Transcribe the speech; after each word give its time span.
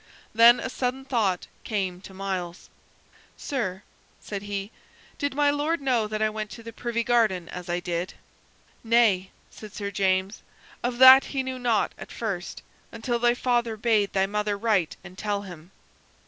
Then 0.33 0.59
a 0.59 0.67
sudden 0.67 1.05
thought 1.05 1.45
came 1.63 2.01
to 2.01 2.13
Myles. 2.15 2.71
"Sir," 3.37 3.83
said 4.19 4.41
he, 4.41 4.71
"did 5.19 5.35
my 5.35 5.51
Lord 5.51 5.79
know 5.79 6.07
that 6.07 6.23
I 6.23 6.27
went 6.31 6.49
to 6.53 6.63
the 6.63 6.73
privy 6.73 7.03
garden 7.03 7.47
as 7.49 7.69
I 7.69 7.79
did?" 7.79 8.15
"Nay," 8.83 9.29
said 9.51 9.75
Sir 9.75 9.91
James; 9.91 10.41
"of 10.81 10.97
that 10.97 11.25
he 11.25 11.43
knew 11.43 11.59
naught 11.59 11.91
at 11.99 12.11
first 12.11 12.63
until 12.91 13.19
thy 13.19 13.35
father 13.35 13.77
bade 13.77 14.13
thy 14.13 14.25
mother 14.25 14.57
write 14.57 14.97
and 15.03 15.19
tell 15.19 15.43
him." 15.43 15.69